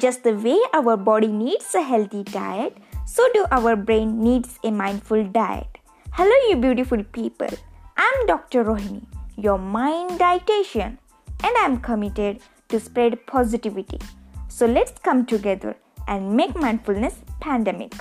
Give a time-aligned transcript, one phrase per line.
[0.00, 4.70] Just the way our body needs a healthy diet, so do our brain needs a
[4.70, 5.76] mindful diet.
[6.12, 7.48] Hello, you beautiful people.
[7.98, 8.64] I'm Dr.
[8.64, 9.04] Rohini,
[9.36, 10.96] your mind dietitian,
[11.44, 12.40] and I'm committed
[12.70, 13.98] to spread positivity.
[14.48, 15.76] So let's come together
[16.08, 17.92] and make mindfulness pandemic.